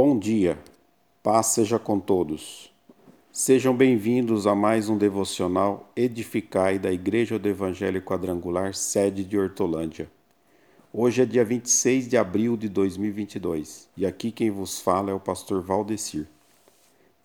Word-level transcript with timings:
Bom 0.00 0.16
dia, 0.16 0.56
paz 1.24 1.46
seja 1.46 1.76
com 1.76 1.98
todos. 1.98 2.72
Sejam 3.32 3.76
bem-vindos 3.76 4.46
a 4.46 4.54
mais 4.54 4.88
um 4.88 4.96
devocional 4.96 5.90
Edificai 5.96 6.78
da 6.78 6.92
Igreja 6.92 7.36
do 7.36 7.48
Evangelho 7.48 8.00
Quadrangular, 8.00 8.74
sede 8.74 9.24
de 9.24 9.36
Hortolândia. 9.36 10.08
Hoje 10.92 11.22
é 11.22 11.26
dia 11.26 11.44
26 11.44 12.06
de 12.06 12.16
abril 12.16 12.56
de 12.56 12.68
2022 12.68 13.88
e 13.96 14.06
aqui 14.06 14.30
quem 14.30 14.52
vos 14.52 14.80
fala 14.80 15.10
é 15.10 15.14
o 15.14 15.18
pastor 15.18 15.62
Valdecir. 15.62 16.28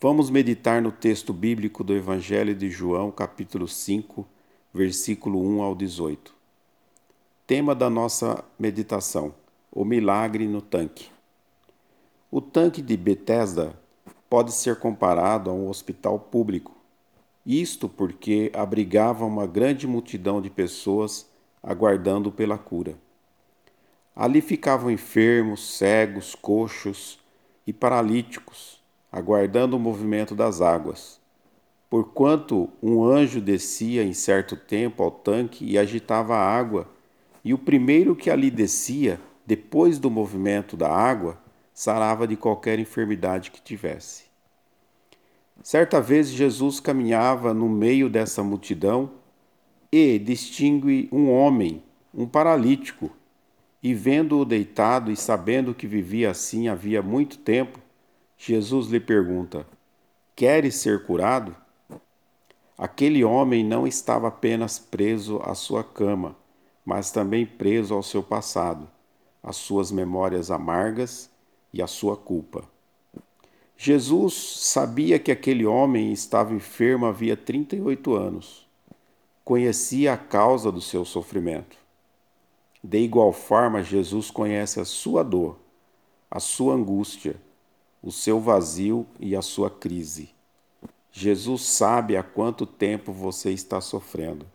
Vamos 0.00 0.30
meditar 0.30 0.80
no 0.80 0.90
texto 0.90 1.34
bíblico 1.34 1.84
do 1.84 1.94
Evangelho 1.94 2.54
de 2.54 2.70
João, 2.70 3.10
capítulo 3.10 3.68
5, 3.68 4.26
versículo 4.72 5.46
1 5.46 5.60
ao 5.60 5.74
18. 5.74 6.34
Tema 7.46 7.74
da 7.74 7.90
nossa 7.90 8.42
meditação: 8.58 9.34
o 9.70 9.84
milagre 9.84 10.48
no 10.48 10.62
tanque. 10.62 11.12
O 12.34 12.40
tanque 12.40 12.80
de 12.80 12.96
Bethesda 12.96 13.78
pode 14.30 14.52
ser 14.52 14.76
comparado 14.76 15.50
a 15.50 15.52
um 15.52 15.68
hospital 15.68 16.18
público. 16.18 16.74
Isto 17.44 17.90
porque 17.90 18.50
abrigava 18.54 19.26
uma 19.26 19.46
grande 19.46 19.86
multidão 19.86 20.40
de 20.40 20.48
pessoas 20.48 21.30
aguardando 21.62 22.32
pela 22.32 22.56
cura. 22.56 22.96
Ali 24.16 24.40
ficavam 24.40 24.90
enfermos, 24.90 25.76
cegos, 25.76 26.34
coxos 26.34 27.18
e 27.66 27.72
paralíticos, 27.72 28.80
aguardando 29.12 29.76
o 29.76 29.78
movimento 29.78 30.34
das 30.34 30.62
águas. 30.62 31.20
Porquanto 31.90 32.70
um 32.82 33.04
anjo 33.04 33.42
descia 33.42 34.02
em 34.02 34.14
certo 34.14 34.56
tempo 34.56 35.02
ao 35.02 35.10
tanque 35.10 35.66
e 35.66 35.76
agitava 35.76 36.34
a 36.34 36.42
água, 36.42 36.88
e 37.44 37.52
o 37.52 37.58
primeiro 37.58 38.16
que 38.16 38.30
ali 38.30 38.50
descia, 38.50 39.20
depois 39.44 39.98
do 39.98 40.10
movimento 40.10 40.78
da 40.78 40.90
água, 40.90 41.41
sarava 41.72 42.26
de 42.26 42.36
qualquer 42.36 42.78
enfermidade 42.78 43.50
que 43.50 43.60
tivesse. 43.60 44.24
Certa 45.62 46.00
vez 46.00 46.28
Jesus 46.28 46.80
caminhava 46.80 47.54
no 47.54 47.68
meio 47.68 48.10
dessa 48.10 48.42
multidão 48.42 49.12
e 49.90 50.18
distingue 50.18 51.08
um 51.12 51.30
homem, 51.30 51.82
um 52.12 52.26
paralítico, 52.26 53.10
e 53.82 53.94
vendo-o 53.94 54.44
deitado 54.44 55.10
e 55.10 55.16
sabendo 55.16 55.74
que 55.74 55.86
vivia 55.86 56.30
assim 56.30 56.68
havia 56.68 57.02
muito 57.02 57.38
tempo, 57.38 57.80
Jesus 58.36 58.88
lhe 58.88 59.00
pergunta: 59.00 59.66
Queres 60.36 60.76
ser 60.76 61.04
curado? 61.04 61.54
Aquele 62.78 63.22
homem 63.22 63.64
não 63.64 63.86
estava 63.86 64.28
apenas 64.28 64.78
preso 64.78 65.40
à 65.44 65.54
sua 65.54 65.84
cama, 65.84 66.36
mas 66.84 67.10
também 67.10 67.46
preso 67.46 67.94
ao 67.94 68.02
seu 68.02 68.22
passado, 68.22 68.88
às 69.42 69.56
suas 69.56 69.92
memórias 69.92 70.50
amargas 70.50 71.31
e 71.72 71.80
a 71.80 71.86
sua 71.86 72.16
culpa. 72.16 72.64
Jesus 73.76 74.34
sabia 74.34 75.18
que 75.18 75.32
aquele 75.32 75.66
homem 75.66 76.12
estava 76.12 76.54
enfermo 76.54 77.06
havia 77.06 77.36
38 77.36 78.14
anos. 78.14 78.66
Conhecia 79.44 80.12
a 80.12 80.16
causa 80.16 80.70
do 80.70 80.80
seu 80.80 81.04
sofrimento. 81.04 81.76
De 82.84 82.98
igual 82.98 83.32
forma, 83.32 83.82
Jesus 83.82 84.30
conhece 84.30 84.78
a 84.78 84.84
sua 84.84 85.24
dor, 85.24 85.58
a 86.30 86.38
sua 86.38 86.74
angústia, 86.74 87.36
o 88.02 88.12
seu 88.12 88.38
vazio 88.38 89.06
e 89.18 89.34
a 89.34 89.42
sua 89.42 89.70
crise. 89.70 90.30
Jesus 91.10 91.62
sabe 91.62 92.16
há 92.16 92.22
quanto 92.22 92.66
tempo 92.66 93.12
você 93.12 93.50
está 93.50 93.80
sofrendo. 93.80 94.46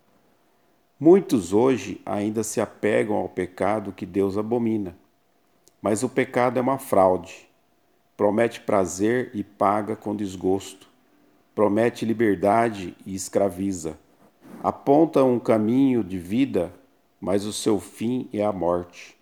Muitos 0.99 1.53
hoje 1.53 2.01
ainda 2.05 2.43
se 2.43 2.59
apegam 2.59 3.15
ao 3.15 3.29
pecado 3.29 3.91
que 3.91 4.05
Deus 4.05 4.37
abomina 4.37 4.95
mas 5.81 6.03
o 6.03 6.09
pecado 6.09 6.57
é 6.57 6.61
uma 6.61 6.77
fraude. 6.77 7.47
Promete 8.15 8.61
prazer 8.61 9.31
e 9.33 9.43
paga 9.43 9.95
com 9.95 10.15
desgosto. 10.15 10.87
Promete 11.53 12.05
liberdade 12.05 12.95
e 13.05 13.13
escraviza. 13.13 13.97
Aponta 14.63 15.23
um 15.23 15.39
caminho 15.39 16.03
de 16.03 16.17
vida, 16.17 16.73
mas 17.21 17.45
o 17.45 17.53
seu 17.53 17.79
fim 17.79 18.27
é 18.33 18.43
a 18.43 18.51
morte. 18.51 19.15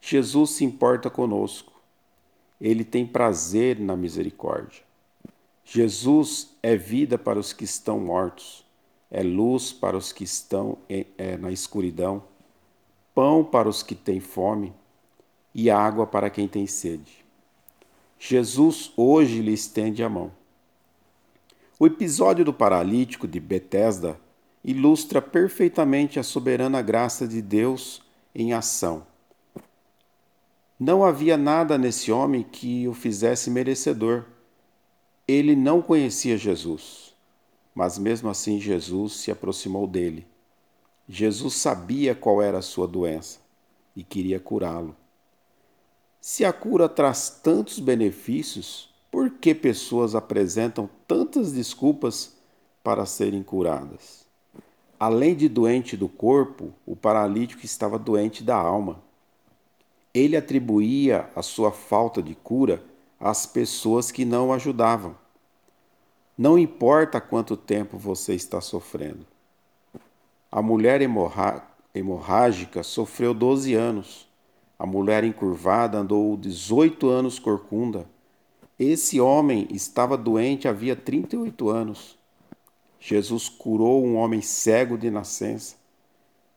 Jesus 0.00 0.50
se 0.50 0.64
importa 0.64 1.10
conosco. 1.10 1.72
Ele 2.60 2.84
tem 2.84 3.06
prazer 3.06 3.78
na 3.78 3.96
misericórdia. 3.96 4.82
Jesus 5.64 6.56
é 6.62 6.76
vida 6.76 7.16
para 7.16 7.38
os 7.38 7.52
que 7.52 7.64
estão 7.64 8.00
mortos, 8.00 8.64
é 9.10 9.22
luz 9.22 9.72
para 9.72 9.96
os 9.96 10.12
que 10.12 10.24
estão 10.24 10.78
é, 10.88 11.36
na 11.36 11.52
escuridão, 11.52 12.24
pão 13.14 13.44
para 13.44 13.68
os 13.68 13.82
que 13.82 13.94
têm 13.94 14.18
fome, 14.18 14.72
e 15.54 15.70
água 15.70 16.06
para 16.06 16.30
quem 16.30 16.46
tem 16.46 16.66
sede. 16.66 17.24
Jesus 18.18 18.92
hoje 18.96 19.40
lhe 19.40 19.52
estende 19.52 20.02
a 20.02 20.08
mão. 20.08 20.30
O 21.78 21.86
episódio 21.86 22.44
do 22.44 22.52
paralítico 22.52 23.26
de 23.26 23.40
Betesda 23.40 24.20
ilustra 24.62 25.22
perfeitamente 25.22 26.20
a 26.20 26.22
soberana 26.22 26.82
graça 26.82 27.26
de 27.26 27.40
Deus 27.40 28.02
em 28.34 28.52
ação. 28.52 29.06
Não 30.78 31.04
havia 31.04 31.36
nada 31.36 31.78
nesse 31.78 32.12
homem 32.12 32.42
que 32.42 32.86
o 32.86 32.94
fizesse 32.94 33.50
merecedor. 33.50 34.24
Ele 35.26 35.56
não 35.56 35.80
conhecia 35.80 36.36
Jesus, 36.36 37.14
mas 37.74 37.98
mesmo 37.98 38.28
assim 38.28 38.60
Jesus 38.60 39.14
se 39.14 39.30
aproximou 39.30 39.86
dele. 39.86 40.26
Jesus 41.08 41.54
sabia 41.54 42.14
qual 42.14 42.42
era 42.42 42.58
a 42.58 42.62
sua 42.62 42.86
doença 42.86 43.40
e 43.96 44.04
queria 44.04 44.38
curá-lo. 44.38 44.94
Se 46.20 46.44
a 46.44 46.52
cura 46.52 46.86
traz 46.86 47.40
tantos 47.42 47.78
benefícios, 47.78 48.90
por 49.10 49.30
que 49.30 49.54
pessoas 49.54 50.14
apresentam 50.14 50.88
tantas 51.08 51.50
desculpas 51.50 52.34
para 52.84 53.06
serem 53.06 53.42
curadas? 53.42 54.26
Além 54.98 55.34
de 55.34 55.48
doente 55.48 55.96
do 55.96 56.10
corpo, 56.10 56.74
o 56.84 56.94
paralítico 56.94 57.64
estava 57.64 57.98
doente 57.98 58.44
da 58.44 58.54
alma. 58.54 59.00
Ele 60.12 60.36
atribuía 60.36 61.30
a 61.34 61.40
sua 61.40 61.72
falta 61.72 62.22
de 62.22 62.34
cura 62.34 62.84
às 63.18 63.46
pessoas 63.46 64.10
que 64.10 64.26
não 64.26 64.48
o 64.48 64.52
ajudavam. 64.52 65.16
Não 66.36 66.58
importa 66.58 67.18
quanto 67.18 67.56
tempo 67.56 67.96
você 67.96 68.34
está 68.34 68.60
sofrendo. 68.60 69.26
A 70.52 70.60
mulher 70.60 71.00
hemorrágica 71.94 72.82
sofreu 72.82 73.32
12 73.32 73.72
anos 73.74 74.29
a 74.80 74.86
mulher 74.86 75.24
encurvada 75.24 75.98
andou 75.98 76.38
18 76.38 77.06
anos 77.06 77.38
corcunda. 77.38 78.08
Esse 78.78 79.20
homem 79.20 79.68
estava 79.70 80.16
doente 80.16 80.66
havia 80.66 80.96
38 80.96 81.68
anos. 81.68 82.18
Jesus 82.98 83.46
curou 83.46 84.02
um 84.02 84.16
homem 84.16 84.40
cego 84.40 84.96
de 84.96 85.10
nascença. 85.10 85.76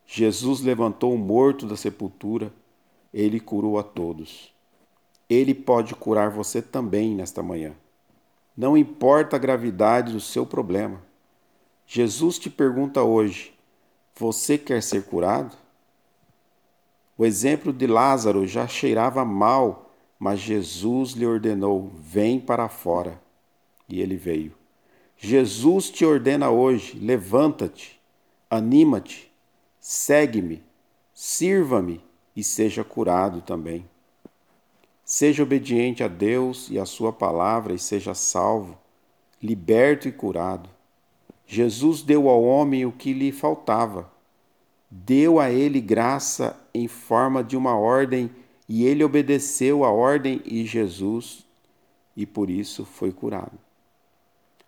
Jesus 0.07 0.61
levantou 0.61 1.13
o 1.13 1.17
morto 1.17 1.65
da 1.65 1.75
sepultura. 1.75 2.49
Ele 3.13 3.41
curou 3.41 3.77
a 3.77 3.83
todos. 3.83 4.53
Ele 5.29 5.53
pode 5.53 5.93
curar 5.93 6.29
você 6.29 6.61
também 6.61 7.13
nesta 7.13 7.43
manhã. 7.43 7.73
Não 8.55 8.77
importa 8.77 9.35
a 9.35 9.39
gravidade 9.39 10.13
do 10.13 10.21
seu 10.21 10.45
problema. 10.45 11.01
Jesus 11.85 12.39
te 12.39 12.49
pergunta 12.49 13.03
hoje: 13.03 13.53
Você 14.15 14.57
quer 14.57 14.81
ser 14.81 15.03
curado? 15.03 15.62
O 17.23 17.25
exemplo 17.25 17.71
de 17.71 17.87
Lázaro 17.87 18.45
já 18.45 18.67
cheirava 18.67 19.23
mal, 19.23 19.89
mas 20.19 20.41
Jesus 20.41 21.13
lhe 21.13 21.25
ordenou: 21.25 21.89
vem 21.95 22.37
para 22.37 22.67
fora. 22.67 23.17
E 23.87 24.01
ele 24.01 24.17
veio. 24.17 24.51
Jesus 25.15 25.89
te 25.89 26.03
ordena 26.03 26.49
hoje: 26.49 26.99
levanta-te, 26.99 27.97
anima-te, 28.49 29.31
segue-me, 29.79 30.61
sirva-me 31.13 32.03
e 32.35 32.43
seja 32.43 32.83
curado 32.83 33.39
também. 33.39 33.89
Seja 35.05 35.43
obediente 35.43 36.03
a 36.03 36.09
Deus 36.09 36.69
e 36.69 36.77
à 36.77 36.85
Sua 36.85 37.13
palavra 37.13 37.73
e 37.73 37.79
seja 37.79 38.13
salvo, 38.13 38.77
liberto 39.41 40.09
e 40.09 40.11
curado. 40.11 40.69
Jesus 41.47 42.01
deu 42.01 42.27
ao 42.27 42.43
homem 42.43 42.85
o 42.85 42.91
que 42.91 43.13
lhe 43.13 43.31
faltava 43.31 44.11
deu 44.95 45.39
a 45.39 45.49
ele 45.49 45.81
graça 45.81 46.55
em 46.71 46.87
forma 46.87 47.43
de 47.43 47.57
uma 47.57 47.75
ordem 47.75 48.29
e 48.69 48.85
ele 48.85 49.03
obedeceu 49.03 49.83
a 49.83 49.89
ordem 49.89 50.39
e 50.45 50.63
Jesus 50.65 51.47
e 52.15 52.27
por 52.27 52.47
isso 52.47 52.85
foi 52.85 53.11
curado. 53.11 53.57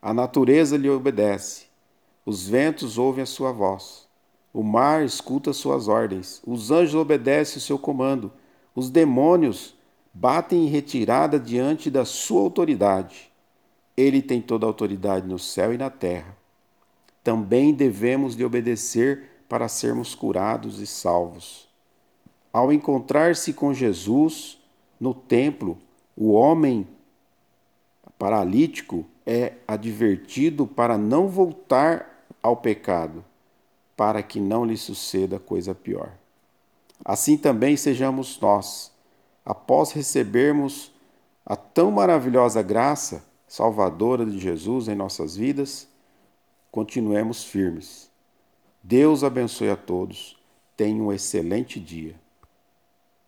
A 0.02 0.16
natureza 0.16 0.78
lhe 0.78 0.90
obedece, 0.90 1.68
os 2.26 2.48
ventos 2.48 2.98
ouvem 2.98 3.22
a 3.22 3.28
sua 3.28 3.52
voz, 3.52 4.08
o 4.52 4.64
mar 4.64 5.06
escuta 5.06 5.54
suas 5.54 5.88
ordens, 5.88 6.42
os 6.46 6.72
anjos 6.72 6.96
obedecem 6.96 7.58
o 7.58 7.62
seu 7.62 7.78
comando, 7.78 8.32
os 8.74 8.90
demônios 8.90 9.76
batem 10.12 10.66
em 10.66 10.70
retirada 10.70 11.40
diante 11.40 11.92
da 11.92 12.04
sua 12.04 12.42
autoridade. 12.42 13.32
Ele 13.96 14.24
tem 14.24 14.42
toda 14.42 14.66
a 14.66 14.70
autoridade 14.70 15.28
no 15.28 15.38
céu 15.38 15.72
e 15.72 15.78
na 15.78 15.92
terra. 15.92 16.36
Também 17.24 17.74
devemos 17.74 18.34
lhe 18.34 18.44
obedecer 18.44 19.35
para 19.56 19.70
sermos 19.70 20.14
curados 20.14 20.82
e 20.82 20.86
salvos. 20.86 21.70
Ao 22.52 22.74
encontrar-se 22.74 23.54
com 23.54 23.74
Jesus 23.74 24.60
no 25.00 25.14
templo, 25.14 25.78
O 26.14 26.34
homem 26.34 26.86
paralítico 28.20 29.06
é 29.26 29.54
advertido 29.66 30.68
para 30.68 30.98
não 30.98 31.30
voltar 31.30 32.28
ao 32.44 32.58
pecado, 32.58 33.24
para 33.96 34.22
que 34.22 34.42
não 34.42 34.66
lhe 34.66 34.76
suceda 34.76 35.40
coisa 35.40 35.74
pior. 35.74 36.12
Assim 37.06 37.38
também 37.38 37.78
sejamos 37.78 38.38
nós, 38.42 38.92
após 39.46 39.94
recebermos 39.94 40.92
a 41.46 41.56
tão 41.56 41.92
maravilhosa 41.92 42.62
graça 42.62 43.24
salvadora 43.48 44.26
de 44.26 44.38
Jesus 44.38 44.90
em 44.90 44.96
nossas 44.96 45.38
vidas, 45.38 45.88
continuemos 46.70 47.42
firmes. 47.42 48.14
Deus 48.88 49.24
abençoe 49.24 49.72
a 49.72 49.76
todos. 49.76 50.38
Tenha 50.78 51.02
um 51.02 51.12
excelente 51.12 51.80
dia. 51.80 52.14